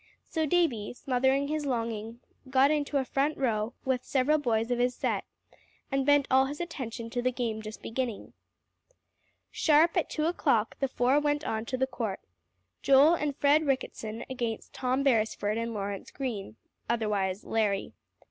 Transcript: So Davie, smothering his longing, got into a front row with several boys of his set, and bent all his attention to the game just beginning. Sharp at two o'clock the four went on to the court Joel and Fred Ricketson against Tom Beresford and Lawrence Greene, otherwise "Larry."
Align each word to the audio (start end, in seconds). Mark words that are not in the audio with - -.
So 0.23 0.47
Davie, 0.47 0.95
smothering 0.95 1.47
his 1.47 1.67
longing, 1.67 2.21
got 2.49 2.71
into 2.71 2.97
a 2.97 3.05
front 3.05 3.37
row 3.37 3.75
with 3.85 4.03
several 4.03 4.39
boys 4.39 4.71
of 4.71 4.79
his 4.79 4.95
set, 4.95 5.25
and 5.91 6.07
bent 6.07 6.27
all 6.31 6.47
his 6.47 6.59
attention 6.59 7.11
to 7.11 7.21
the 7.21 7.31
game 7.31 7.61
just 7.61 7.83
beginning. 7.83 8.33
Sharp 9.51 9.95
at 9.95 10.09
two 10.09 10.25
o'clock 10.25 10.79
the 10.79 10.87
four 10.87 11.19
went 11.19 11.43
on 11.43 11.65
to 11.65 11.77
the 11.77 11.85
court 11.85 12.21
Joel 12.81 13.13
and 13.13 13.35
Fred 13.35 13.61
Ricketson 13.67 14.25
against 14.27 14.73
Tom 14.73 15.03
Beresford 15.03 15.59
and 15.59 15.71
Lawrence 15.71 16.09
Greene, 16.09 16.55
otherwise 16.89 17.43
"Larry." 17.43 17.93